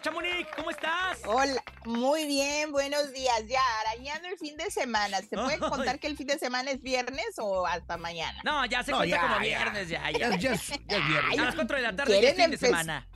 días, 0.00 0.02
Chamonix. 0.02 0.48
¿Cómo 0.56 0.70
estás? 0.70 1.18
Hola, 1.26 1.62
muy 1.84 2.26
bien, 2.26 2.72
buenos 2.72 3.12
días. 3.12 3.46
Ya, 3.46 3.60
arañando 3.80 4.28
el 4.28 4.38
fin 4.38 4.56
de 4.56 4.70
semana. 4.70 5.18
¿Se 5.18 5.36
puede 5.36 5.58
contar 5.58 5.98
que 5.98 6.06
el 6.06 6.16
fin 6.16 6.26
de 6.26 6.38
semana 6.38 6.70
es 6.70 6.82
viernes 6.82 7.38
o 7.38 7.66
hasta 7.66 7.96
mañana? 7.96 8.40
No, 8.44 8.64
ya 8.66 8.82
se 8.82 8.92
No, 8.92 8.98
cuenta 8.98 9.16
ya, 9.16 9.22
como 9.22 9.34
ya. 9.36 9.40
viernes, 9.40 9.88
ya, 9.88 10.10
ya. 10.10 10.18
Ya, 10.30 10.36
ya 10.36 10.52
es, 10.52 10.68
ya 10.68 10.96
es 10.98 11.08
viernes. 11.08 11.38
A 11.38 11.44
las 11.44 11.54
4 11.54 11.76
de 11.76 11.82
la 11.82 11.96
tarde 11.96 12.20
ya 12.20 12.28
es 12.28 12.36
fin 12.36 12.50
de 12.50 12.58
¿Quieren 12.58 12.58
semana. 12.58 13.06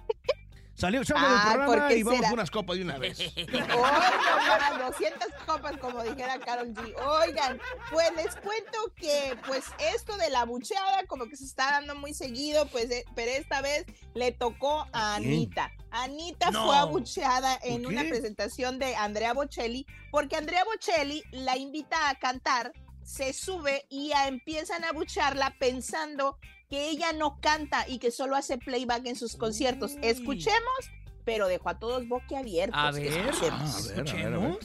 Salió 0.77 1.01
del 1.01 1.13
Ah, 1.17 1.53
¿por 1.55 1.65
programa 1.67 1.93
y 1.93 2.03
vamos 2.03 2.33
unas 2.33 2.51
copas 2.51 2.77
de 2.77 2.83
una 2.83 2.99
vez. 2.99 3.19
Nomás 3.69 4.79
200 4.99 5.29
copas, 5.47 5.77
como 5.79 6.03
dijera 6.03 6.39
Carol 6.41 6.75
G. 6.75 6.95
Oigan, 7.23 7.61
pues 7.91 8.11
les 8.17 8.35
cuento 8.37 8.79
que 8.97 9.37
pues 9.47 9.65
esto 9.95 10.17
de 10.17 10.31
la 10.31 10.45
bucheada 10.45 11.07
como 11.07 11.27
que 11.27 11.37
se 11.37 11.45
está 11.45 11.71
dando 11.73 11.95
muy 11.95 12.13
seguido, 12.13 12.67
pues, 12.69 12.91
eh, 12.91 13.05
pero 13.15 13.31
esta 13.31 13.61
vez 13.63 13.87
le 14.15 14.33
tocó 14.33 14.87
a. 14.93 15.15
Anita. 15.15 15.71
Anita 15.93 16.51
No. 16.51 16.67
fue 16.67 16.77
abucheada 16.77 17.57
en 17.63 17.83
¿Por 17.85 17.93
una 17.93 18.03
presentación 18.03 18.81
de 18.81 18.97
Andrea 18.97 19.33
Bocelli, 19.33 19.87
porque 20.11 20.35
Andrea 20.37 20.65
Bocelli 20.65 21.23
la 21.31 21.57
invita 21.57 22.09
a 22.11 22.17
cantar, 22.17 22.73
se 23.05 23.33
sube 23.33 23.87
y 23.89 24.11
a- 24.13 24.27
empiezan 24.27 24.83
a 24.83 24.89
abuchearla 24.89 25.55
pensando 25.61 26.39
que 26.75 26.91
ella 26.91 27.13
no 27.13 27.39
canta 27.41 27.87
y 27.87 28.01
que 28.01 28.11
solo 28.11 28.35
hace 28.35 28.59
playback 28.59 29.07
en 29.07 29.15
sus 29.15 29.37
conciertos. 29.37 29.93
Uy. 29.93 30.01
Escuchemos, 30.03 30.91
pero 31.25 31.47
dejó 31.47 31.69
a 31.69 31.79
todos 31.79 32.09
boquiabiertos. 32.09 32.77
A 32.77 32.91
ver. 32.91 33.07
Escuchemos. 33.13 33.53
Ah, 33.53 33.79
a 33.79 34.03
ver, 34.03 34.11
a 34.11 34.13
ver, 34.13 34.35
a 34.35 34.39
ver. 34.39 34.51
Escuchemos. 34.51 34.59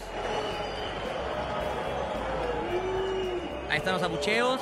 Ahí 3.70 3.78
están 3.78 3.94
los 3.94 4.02
abucheos. 4.02 4.60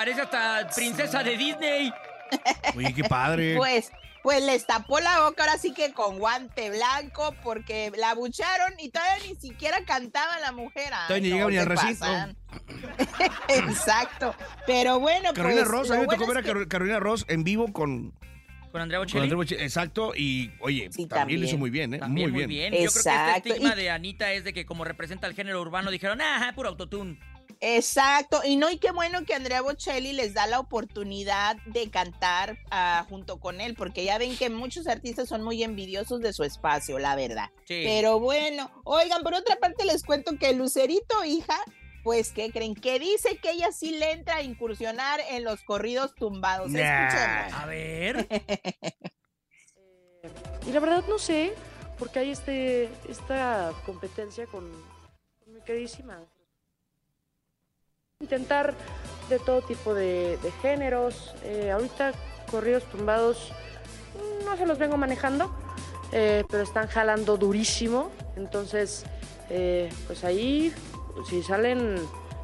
Parece 0.00 0.22
hasta 0.22 0.66
princesa 0.74 1.22
de 1.22 1.36
Disney. 1.36 1.92
Oye, 2.74 2.94
qué 2.94 3.04
padre. 3.04 3.54
Pues, 3.58 3.90
pues 4.22 4.42
les 4.42 4.66
tapó 4.66 4.98
la 5.00 5.20
boca 5.22 5.44
ahora 5.44 5.58
sí 5.58 5.72
que 5.74 5.92
con 5.92 6.18
guante 6.18 6.70
blanco 6.70 7.34
porque 7.42 7.92
la 7.98 8.14
bucharon 8.14 8.72
y 8.78 8.88
todavía 8.90 9.26
ni 9.28 9.34
siquiera 9.38 9.84
cantaba 9.84 10.38
la 10.40 10.52
mujer. 10.52 10.90
Ay, 10.92 11.06
Todavía 11.08 11.22
ni 11.22 11.28
no, 11.28 11.34
llegaba 11.34 11.50
ni 11.50 11.56
al 11.58 11.66
recinto. 11.66 12.06
Exacto. 13.48 14.34
Pero 14.66 15.00
bueno, 15.00 15.32
Carolina 15.34 15.60
pues, 15.62 15.68
Ross, 15.70 15.90
a 15.90 15.94
mí 15.96 16.00
me 16.06 16.16
tocó 16.16 16.26
ver 16.26 16.38
a 16.38 16.42
que- 16.42 16.68
Carolina 16.68 17.00
Ross 17.00 17.24
en 17.28 17.44
vivo 17.44 17.72
con, 17.72 18.12
Con 18.72 18.80
Andrea 18.80 19.00
con 19.00 19.06
Bocelli. 19.06 19.22
André 19.24 19.36
Bocelli. 19.36 19.62
Exacto, 19.62 20.12
y 20.16 20.50
oye, 20.60 20.88
Sí, 20.92 21.06
también, 21.06 21.40
lo 21.40 21.44
hizo 21.46 21.52
también. 21.56 21.60
muy 21.60 21.70
bien, 21.70 21.94
¿eh? 21.94 21.98
También 21.98 22.30
muy 22.30 22.46
bien. 22.46 22.72
Yo 22.72 22.78
creo 22.78 22.90
que 22.92 22.98
Exacto, 22.98 23.36
este 23.38 23.48
estigma 23.50 23.74
y- 23.74 23.76
de 23.76 23.90
Anita 23.90 24.32
es 24.32 24.44
de 24.44 24.52
que 24.52 24.64
como 24.66 24.84
representa 24.84 25.26
el 25.26 25.34
género 25.34 25.60
urbano 25.60 25.90
dijeron, 25.90 26.20
ajá, 26.20 26.52
puro 26.54 26.68
autotune. 26.70 27.18
Exacto, 27.62 28.40
y 28.42 28.56
no, 28.56 28.70
y 28.70 28.78
qué 28.78 28.90
bueno 28.90 29.24
que 29.26 29.34
Andrea 29.34 29.60
Bocelli 29.60 30.14
les 30.14 30.32
da 30.32 30.46
la 30.46 30.60
oportunidad 30.60 31.56
de 31.66 31.90
cantar 31.90 32.58
ah, 32.70 33.04
junto 33.08 33.38
con 33.38 33.60
él, 33.60 33.74
porque 33.74 34.02
ya 34.02 34.16
ven 34.16 34.34
que 34.36 34.48
muchos 34.48 34.86
artistas 34.86 35.28
son 35.28 35.42
muy 35.42 35.62
envidiosos 35.62 36.20
de 36.20 36.32
su 36.32 36.42
espacio, 36.42 36.98
la 36.98 37.16
verdad. 37.16 37.50
Sí. 37.66 37.82
Pero 37.84 38.18
bueno, 38.18 38.70
oigan, 38.84 39.22
por 39.22 39.34
otra 39.34 39.56
parte 39.56 39.84
les 39.84 40.04
cuento 40.04 40.38
que 40.38 40.54
Lucerito, 40.54 41.22
hija, 41.26 41.58
pues, 42.02 42.32
¿qué 42.32 42.50
creen? 42.50 42.74
Que 42.74 42.98
dice 42.98 43.36
que 43.36 43.50
ella 43.50 43.72
sí 43.72 43.90
le 43.90 44.12
entra 44.12 44.36
a 44.36 44.42
incursionar 44.42 45.20
en 45.28 45.44
los 45.44 45.62
corridos 45.62 46.14
tumbados. 46.14 46.70
Nah. 46.70 47.08
Escuchemos. 47.08 47.62
A 47.62 47.66
ver. 47.66 48.26
Y 50.66 50.72
la 50.72 50.80
verdad 50.80 51.02
no 51.08 51.18
sé, 51.18 51.54
porque 51.98 52.18
hay 52.18 52.30
este, 52.30 52.90
esta 53.08 53.72
competencia 53.86 54.44
con, 54.46 54.70
con 55.42 55.54
mi 55.54 55.60
queridísima. 55.62 56.20
Intentar 58.22 58.74
de 59.30 59.38
todo 59.38 59.62
tipo 59.62 59.94
de, 59.94 60.38
géneros. 60.60 61.34
eh, 61.42 61.70
ahorita 61.70 62.12
corridos 62.50 62.84
tumbados 62.84 63.50
mm, 64.14 64.44
no 64.44 64.58
se 64.58 64.66
los 64.66 64.76
vengo 64.76 64.98
manejando, 64.98 65.50
eh, 66.12 66.44
pero 66.50 66.62
están 66.62 66.86
jalando 66.88 67.38
durísimo. 67.38 68.10
Entonces, 68.36 69.04
eh, 69.48 69.88
pues 70.06 70.22
ahí, 70.24 70.70
si 71.30 71.42
salen, 71.42 71.96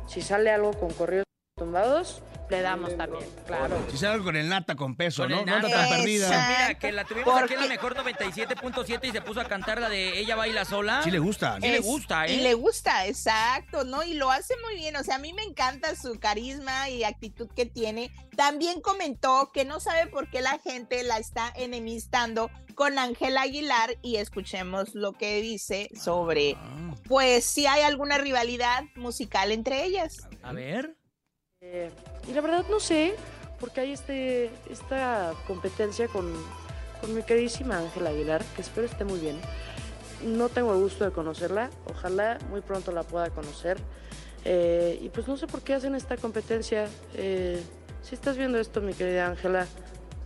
si 0.06 0.22
sale 0.22 0.50
algo 0.50 0.72
con 0.72 0.90
corridos 0.94 1.26
tumbados, 1.58 2.22
le 2.48 2.60
damos 2.62 2.96
también, 2.96 3.24
claro. 3.46 3.76
Si 3.90 3.96
sale 3.98 4.12
algo 4.14 4.24
con 4.26 4.36
el 4.36 4.48
nata 4.48 4.74
con 4.76 4.94
peso, 4.96 5.22
Con 5.22 5.32
¿no? 5.32 5.38
el 5.40 5.44
tan 5.46 5.62
perdida. 5.88 6.28
Mira, 6.48 6.78
que 6.78 6.92
la 6.92 7.04
tuvimos 7.04 7.42
aquí 7.42 7.54
en 7.54 7.60
la 7.60 7.66
mejor 7.66 7.96
97.7 7.96 9.08
y 9.08 9.12
se 9.12 9.20
puso 9.22 9.40
a 9.40 9.44
cantar 9.46 9.80
la 9.80 9.88
de 9.88 10.18
Ella 10.18 10.36
baila 10.36 10.64
sola. 10.64 11.02
Sí 11.02 11.10
le 11.10 11.18
gusta. 11.18 11.58
Sí 11.60 11.68
le 11.68 11.80
gusta, 11.80 12.26
¿eh? 12.26 12.34
Y 12.34 12.40
le 12.40 12.54
gusta, 12.54 13.06
exacto, 13.06 13.84
¿no? 13.84 14.02
Y 14.04 14.14
lo 14.14 14.30
hace 14.30 14.54
muy 14.64 14.76
bien. 14.76 14.96
O 14.96 15.02
sea, 15.04 15.16
a 15.16 15.18
mí 15.18 15.32
me 15.32 15.42
encanta 15.42 15.94
su 15.96 16.18
carisma 16.20 16.88
y 16.88 17.04
actitud 17.04 17.48
que 17.54 17.66
tiene. 17.66 18.10
También 18.36 18.80
comentó 18.80 19.50
que 19.52 19.64
no 19.64 19.80
sabe 19.80 20.06
por 20.06 20.30
qué 20.30 20.40
la 20.40 20.58
gente 20.58 21.02
la 21.02 21.18
está 21.18 21.52
enemistando 21.56 22.50
con 22.74 22.98
Ángela 22.98 23.42
Aguilar 23.42 23.96
y 24.02 24.16
escuchemos 24.16 24.94
lo 24.94 25.12
que 25.14 25.40
dice 25.40 25.88
sobre, 25.98 26.54
Ah. 26.58 26.94
pues, 27.08 27.44
si 27.44 27.66
hay 27.66 27.82
alguna 27.82 28.18
rivalidad 28.18 28.84
musical 28.94 29.50
entre 29.50 29.84
ellas. 29.84 30.28
A 30.42 30.52
ver. 30.52 30.94
Eh, 31.62 31.90
y 32.28 32.32
la 32.32 32.40
verdad 32.40 32.64
no 32.70 32.80
sé, 32.80 33.14
porque 33.60 33.80
hay 33.80 33.92
este, 33.92 34.50
esta 34.70 35.32
competencia 35.46 36.08
con, 36.08 36.32
con 37.00 37.14
mi 37.14 37.22
queridísima 37.22 37.78
Ángela 37.78 38.10
Aguilar, 38.10 38.44
que 38.54 38.62
espero 38.62 38.86
esté 38.86 39.04
muy 39.04 39.18
bien. 39.18 39.38
No 40.24 40.48
tengo 40.48 40.72
el 40.72 40.80
gusto 40.80 41.04
de 41.04 41.12
conocerla, 41.12 41.70
ojalá 41.90 42.38
muy 42.50 42.60
pronto 42.60 42.90
la 42.92 43.02
pueda 43.02 43.30
conocer. 43.30 43.78
Eh, 44.44 44.98
y 45.02 45.08
pues 45.08 45.26
no 45.26 45.36
sé 45.36 45.46
por 45.46 45.62
qué 45.62 45.74
hacen 45.74 45.94
esta 45.94 46.16
competencia. 46.16 46.88
Eh, 47.14 47.62
si 48.02 48.14
estás 48.14 48.36
viendo 48.36 48.58
esto, 48.58 48.80
mi 48.80 48.94
querida 48.94 49.26
Ángela, 49.26 49.66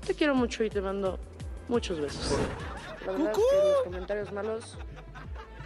te 0.07 0.15
quiero 0.15 0.35
mucho 0.35 0.63
y 0.63 0.71
te 0.71 0.81
mando 0.81 1.19
muchos 1.69 2.01
besos. 2.01 2.39
La 3.07 3.13
verdad 3.13 3.33
es 3.33 3.39
que 3.39 3.69
los 3.69 3.83
comentarios 3.85 4.33
malos 4.33 4.77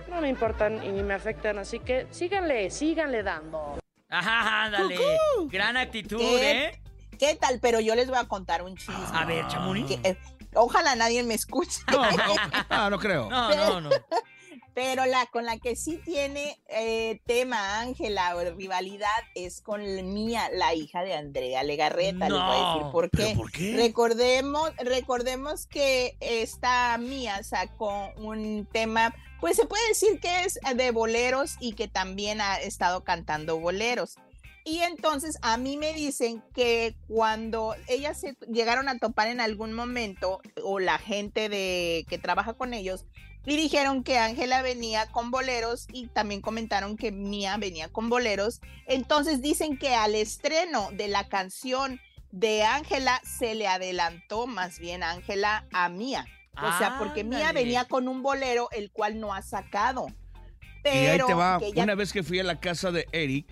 no 0.08 0.20
me 0.20 0.28
importan 0.28 0.84
y 0.84 0.92
ni 0.92 1.02
me 1.02 1.14
afectan, 1.14 1.58
así 1.58 1.80
que 1.80 2.06
síganle, 2.10 2.70
síganle 2.70 3.22
dando. 3.22 3.83
Ajá, 4.14 4.64
ándale. 4.64 4.96
Gran 5.46 5.76
actitud, 5.76 6.18
¿Qué? 6.18 6.66
¿eh? 6.66 6.82
¿Qué 7.18 7.34
tal? 7.34 7.58
Pero 7.60 7.80
yo 7.80 7.94
les 7.94 8.08
voy 8.08 8.18
a 8.18 8.24
contar 8.24 8.62
un 8.62 8.76
chisme. 8.76 8.94
A 9.12 9.24
ver, 9.24 9.46
Chamonix. 9.48 9.88
Que, 9.88 10.08
eh, 10.08 10.18
ojalá 10.54 10.94
nadie 10.94 11.22
me 11.22 11.34
escuche. 11.34 11.80
No, 11.90 12.10
no, 12.10 12.34
ah, 12.70 12.88
no 12.90 12.98
creo. 12.98 13.28
No, 13.28 13.54
no, 13.54 13.80
no. 13.80 13.90
Pero 14.74 15.06
la 15.06 15.26
con 15.26 15.44
la 15.44 15.58
que 15.58 15.76
sí 15.76 16.00
tiene 16.04 16.58
eh, 16.68 17.20
tema 17.26 17.80
Ángela 17.80 18.34
o 18.36 18.42
rivalidad 18.56 19.08
es 19.34 19.60
con 19.60 19.96
la 19.96 20.02
mía, 20.02 20.50
la 20.52 20.74
hija 20.74 21.02
de 21.04 21.14
Andrea 21.14 21.62
Legarreta. 21.62 22.28
Les 22.28 22.38
voy 22.38 22.56
a 22.56 22.66
decir 22.68 22.82
No, 22.82 22.92
por 22.92 23.10
¿Pero 23.10 23.28
qué. 23.28 23.36
por 23.36 23.52
qué? 23.52 23.76
Recordemos, 23.76 24.72
recordemos 24.78 25.66
que 25.66 26.16
esta 26.20 26.98
mía 26.98 27.42
sacó 27.44 28.12
un 28.16 28.66
tema, 28.72 29.14
pues 29.40 29.56
se 29.56 29.66
puede 29.66 29.86
decir 29.88 30.18
que 30.20 30.44
es 30.44 30.58
de 30.74 30.90
boleros 30.90 31.56
y 31.60 31.74
que 31.74 31.86
también 31.86 32.40
ha 32.40 32.56
estado 32.56 33.04
cantando 33.04 33.60
boleros. 33.60 34.16
Y 34.64 34.78
entonces 34.80 35.38
a 35.42 35.58
mí 35.58 35.76
me 35.76 35.92
dicen 35.92 36.42
que 36.54 36.96
cuando 37.06 37.76
ellas 37.86 38.18
se 38.18 38.34
llegaron 38.50 38.88
a 38.88 38.98
topar 38.98 39.28
en 39.28 39.40
algún 39.40 39.74
momento, 39.74 40.40
o 40.62 40.80
la 40.80 40.98
gente 40.98 41.50
de 41.50 42.06
que 42.08 42.18
trabaja 42.18 42.54
con 42.54 42.72
ellos, 42.72 43.04
y 43.46 43.56
dijeron 43.56 44.02
que 44.02 44.18
Ángela 44.18 44.62
venía 44.62 45.06
con 45.12 45.30
boleros 45.30 45.86
y 45.92 46.06
también 46.06 46.40
comentaron 46.40 46.96
que 46.96 47.12
Mía 47.12 47.58
venía 47.58 47.88
con 47.88 48.08
boleros. 48.08 48.62
Entonces 48.86 49.42
dicen 49.42 49.76
que 49.76 49.94
al 49.94 50.14
estreno 50.14 50.88
de 50.92 51.08
la 51.08 51.28
canción 51.28 52.00
de 52.30 52.62
Ángela 52.62 53.20
se 53.22 53.54
le 53.54 53.68
adelantó 53.68 54.46
más 54.46 54.78
bien 54.78 55.02
Ángela 55.02 55.66
a 55.72 55.90
Mía. 55.90 56.26
O 56.56 56.78
sea, 56.78 56.96
porque 56.98 57.22
Mía 57.22 57.48
Ándale. 57.48 57.64
venía 57.64 57.84
con 57.84 58.08
un 58.08 58.22
bolero 58.22 58.68
el 58.70 58.90
cual 58.90 59.20
no 59.20 59.34
ha 59.34 59.42
sacado. 59.42 60.06
y 60.84 60.88
ahí 60.88 61.06
pero 61.06 61.26
te 61.26 61.34
va. 61.34 61.60
Una 61.76 61.94
vez 61.94 62.12
que 62.12 62.22
fui 62.22 62.38
a 62.38 62.44
la 62.44 62.60
casa 62.60 62.92
de 62.92 63.06
Eric, 63.12 63.46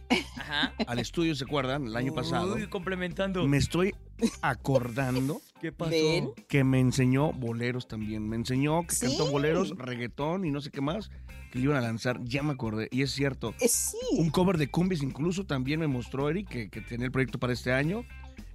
Ajá. 0.52 0.74
al 0.86 0.98
estudio, 0.98 1.34
¿se 1.34 1.44
acuerdan? 1.44 1.86
El 1.86 1.96
año 1.96 2.12
pasado. 2.14 2.54
Uy, 2.54 2.66
complementando. 2.68 3.46
Me 3.46 3.56
estoy 3.58 3.94
acordando 4.42 5.40
¿Qué 5.60 5.72
pasó? 5.72 5.90
¿Ven? 5.90 6.30
que 6.48 6.64
me 6.64 6.80
enseñó 6.80 7.32
boleros 7.32 7.86
también. 7.88 8.28
Me 8.28 8.36
enseñó 8.36 8.86
que 8.86 8.94
Sí. 8.94 9.06
cantó 9.06 9.30
boleros, 9.30 9.70
reggaetón 9.78 10.44
y 10.44 10.50
no 10.50 10.60
sé 10.60 10.70
qué 10.70 10.80
más 10.80 11.10
que 11.52 11.58
le 11.58 11.64
iban 11.64 11.76
a 11.76 11.80
lanzar. 11.80 12.18
Ya 12.24 12.42
me 12.42 12.52
acordé. 12.52 12.88
Y 12.90 13.02
es 13.02 13.12
cierto. 13.12 13.54
Eh, 13.60 13.68
sí, 13.68 13.96
Un 14.16 14.30
cover 14.30 14.56
de 14.58 14.68
cumbias 14.70 15.02
incluso 15.02 15.44
también 15.44 15.80
me 15.80 15.86
mostró 15.86 16.28
Eric 16.30 16.48
que, 16.48 16.70
que 16.70 16.80
tenía 16.80 17.06
el 17.06 17.12
proyecto 17.12 17.38
para 17.38 17.52
este 17.52 17.72
año. 17.72 18.04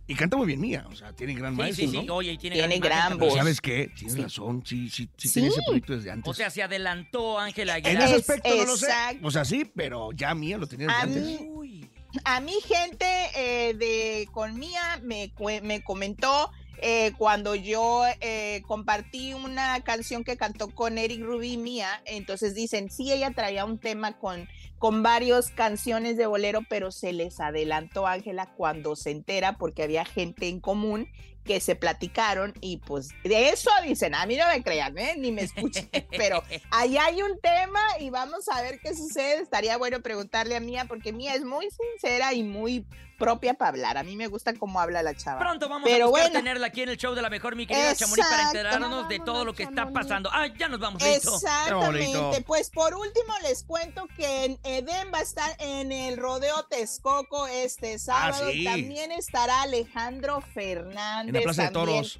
Y 0.10 0.16
canta 0.16 0.38
muy 0.38 0.48
bien 0.48 0.62
mía. 0.62 0.86
O 0.90 0.96
sea, 0.96 1.12
tiene 1.14 1.34
gran 1.34 1.54
Sí, 1.54 1.58
maestro, 1.60 1.86
sí, 1.86 1.92
sí. 2.00 2.06
¿no? 2.06 2.16
Oye, 2.16 2.32
y 2.32 2.38
tiene, 2.38 2.56
Tiene 2.56 2.80
gran 2.80 3.18
voz. 3.18 3.34
¿Sabes 3.36 3.60
qué? 3.60 3.92
Tienes 3.94 4.14
Sí. 4.16 4.22
razón. 4.22 4.64
Sí, 4.66 4.90
sí, 4.90 5.10
sí, 5.18 5.28
Sí. 5.28 5.34
tenía 5.34 5.50
ese 5.50 5.62
proyecto 5.66 5.96
desde 5.98 6.12
antes. 6.12 6.30
O 6.32 6.34
sea, 6.34 6.50
se 6.50 6.64
adelantó 6.64 7.38
Ángela 7.38 7.78
en 7.78 7.86
Aguilar. 7.86 8.04
ese 8.06 8.16
Es- 8.16 8.22
aspecto 8.30 8.50
no 8.56 8.66
lo 8.66 8.78
sé. 8.78 8.86
exacto. 8.86 9.28
O 9.28 9.32
sea, 9.32 9.44
sí, 9.46 9.70
pero 9.76 10.12
ya 10.14 10.34
mía 10.34 10.58
lo 10.58 10.66
tenía 10.66 10.88
desde 10.88 10.98
A 11.00 11.04
antes. 11.04 11.24
mí-. 11.42 11.87
A 12.24 12.40
mi 12.40 12.54
gente 12.62 13.06
eh, 13.36 13.74
de 13.74 14.28
con 14.32 14.58
Mía 14.58 15.00
me, 15.04 15.32
me 15.62 15.84
comentó 15.84 16.52
eh, 16.80 17.14
cuando 17.18 17.56
yo 17.56 18.04
eh, 18.22 18.62
compartí 18.68 19.34
una 19.34 19.82
canción 19.82 20.24
que 20.24 20.38
cantó 20.38 20.70
con 20.70 21.00
Eric 21.00 21.24
Rubí 21.24 21.58
Mía, 21.58 21.90
entonces 22.06 22.54
dicen, 22.54 22.92
sí, 22.92 23.12
ella 23.12 23.32
traía 23.32 23.66
un 23.66 23.80
tema 23.80 24.20
con, 24.20 24.48
con 24.78 25.02
varias 25.02 25.50
canciones 25.50 26.18
de 26.18 26.28
bolero, 26.28 26.62
pero 26.70 26.92
se 26.92 27.14
les 27.14 27.40
adelantó 27.40 28.06
Ángela 28.06 28.54
cuando 28.56 28.96
se 28.96 29.10
entera 29.10 29.58
porque 29.58 29.84
había 29.84 30.06
gente 30.06 30.50
en 30.50 30.60
común 30.60 31.08
que 31.48 31.60
se 31.60 31.76
platicaron 31.76 32.54
y 32.62 32.78
pues 32.78 33.10
de 33.24 33.50
eso 33.50 33.72
dicen, 33.84 34.14
a 34.14 34.26
mí 34.28 34.36
no 34.36 34.46
me 34.48 34.62
crean, 34.62 34.96
¿eh? 34.98 35.16
ni 35.18 35.32
me 35.32 35.44
escuchen, 35.44 35.90
pero 36.12 36.44
ahí 36.70 36.98
hay 36.98 37.24
un 37.24 37.40
tema 37.40 37.80
y 38.00 38.12
vamos 38.12 38.48
a 38.50 38.62
ver 38.62 38.80
qué 38.80 38.94
sucede. 38.94 39.42
Estaría 39.42 39.78
bueno 39.78 40.02
preguntarle 40.02 40.56
a 40.56 40.60
Mía 40.60 40.86
porque 40.88 41.12
Mía 41.14 41.34
es 41.34 41.44
muy 41.44 41.68
sincera 41.72 42.34
y 42.34 42.44
muy 42.44 42.86
propia 43.18 43.54
para 43.56 43.70
hablar. 43.70 43.98
A 43.98 44.04
mí 44.04 44.16
me 44.16 44.28
gusta 44.28 44.54
cómo 44.54 44.80
habla 44.80 45.04
la 45.04 45.16
chava. 45.16 45.40
Pronto 45.40 45.68
vamos 45.68 45.90
Pero 45.90 46.06
a 46.06 46.08
buscar 46.08 46.26
bueno. 46.28 46.40
tenerla 46.40 46.68
aquí 46.68 46.82
en 46.82 46.90
el 46.90 46.98
show 46.98 47.14
de 47.14 47.22
la 47.22 47.30
mejor, 47.30 47.56
mi 47.56 47.68
querida 47.68 47.96
Chamonix, 47.96 48.28
para 48.28 48.44
enterarnos 48.44 49.10
de 49.10 49.20
todo 49.20 49.44
lo 49.44 49.54
que 49.54 49.64
está 49.64 49.92
pasando. 49.92 50.30
¡Ay, 50.32 50.54
ya 50.58 50.68
nos 50.68 50.80
vamos, 50.80 51.02
listo! 51.02 51.36
Exactamente. 51.36 52.42
Pues 52.44 52.70
por 52.70 52.94
último 52.96 53.34
les 53.44 53.64
cuento 53.64 54.08
que 54.16 54.46
en 54.46 54.60
Edén 54.64 55.12
va 55.14 55.20
a 55.20 55.24
estar 55.24 55.56
en 55.60 55.92
el 55.92 56.18
Rodeo 56.18 56.66
Texcoco 56.70 57.48
este 57.48 58.00
sábado. 58.00 58.46
Ah, 58.48 58.52
sí. 58.52 58.64
También 58.64 59.12
estará 59.12 59.64
Alejandro 59.64 60.42
Fernández. 60.42 61.28
En 61.30 61.34
la 61.34 61.42
Plaza 61.42 61.64
de. 61.64 61.72
Toros. 61.72 62.20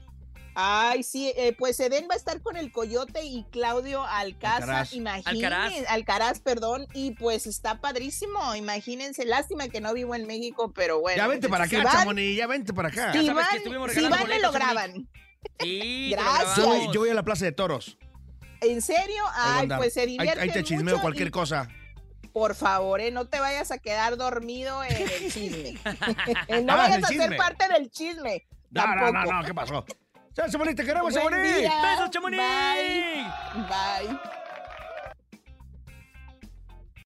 Ay, 0.60 1.04
sí, 1.04 1.32
eh, 1.38 1.56
pues 1.56 1.80
Edén 1.80 2.08
va 2.10 2.16
a 2.16 2.18
estar 2.18 2.42
con 2.42 2.58
el 2.58 2.72
Coyote 2.72 3.24
y 3.24 3.44
Claudio 3.52 4.04
Alcázar, 4.04 4.64
Alcaraz. 4.64 4.94
imagínense, 4.94 5.30
Alcaraz. 5.46 5.74
Alcaraz. 5.88 6.40
perdón, 6.40 6.88
y 6.96 7.12
pues 7.12 7.46
está 7.46 7.80
padrísimo, 7.80 8.56
imagínense, 8.56 9.24
lástima 9.26 9.68
que 9.68 9.82
no 9.82 9.94
vivo 9.94 10.16
en 10.16 10.26
México, 10.26 10.74
pero 10.74 11.00
bueno. 11.00 11.16
Ya 11.18 11.28
vente 11.28 11.48
para 11.48 11.68
si 11.68 11.76
acá, 11.76 11.86
van- 11.86 11.98
Chamonix, 12.00 12.36
ya 12.38 12.48
vente 12.48 12.74
para 12.74 12.88
acá. 12.90 13.14
Ya 13.14 13.22
Si 13.22 13.30
van, 13.30 13.46
si 13.52 13.70
van 13.70 14.10
me 14.10 14.10
lo 14.10 14.22
boletos, 14.24 14.54
graban. 14.54 15.08
Sí, 15.60 16.10
te 16.10 16.16
lo 16.16 16.24
Gracias. 16.24 16.56
Yo 16.58 16.64
voy, 16.66 16.72
grabamos. 16.72 16.94
yo 16.96 17.00
voy 17.02 17.10
a 17.10 17.14
la 17.14 17.24
Plaza 17.24 17.46
de 17.46 17.52
Toros. 17.52 17.98
¿En 18.62 18.82
serio? 18.82 19.24
Ay, 19.36 19.68
pues 19.78 19.94
se 19.94 20.02
Ahí, 20.02 20.08
divierten 20.08 20.40
ahí 20.42 20.50
te 20.52 20.64
chismeo 20.64 20.96
mucho 20.96 21.02
cualquier 21.04 21.28
y, 21.28 21.32
cosa. 21.32 21.68
Por 22.34 22.56
favor, 22.56 23.00
eh, 23.00 23.12
no 23.12 23.28
te 23.28 23.40
vayas 23.40 23.70
a 23.70 23.78
quedar 23.78 24.18
dormido 24.18 24.84
en 24.84 24.96
el 25.08 25.32
chisme. 25.32 25.74
no 26.64 26.74
Ah, 26.74 26.78
vayas 26.78 26.98
el 26.98 27.06
a 27.06 27.08
ser 27.10 27.38
parte 27.38 27.68
del 27.68 27.92
chisme. 27.92 28.48
No, 28.72 28.96
no, 28.96 29.12
no, 29.12 29.26
no, 29.26 29.46
¿qué 29.46 29.54
pasó? 29.54 29.86
Ya, 30.38 30.48
Chamonix, 30.48 30.76
te 30.76 30.86
queremos, 30.86 31.12
Chamonix. 31.12 31.68
¡Besos, 31.82 32.12
Chamonix! 32.12 32.38
Bye. 32.38 33.26
Bye. 33.68 34.20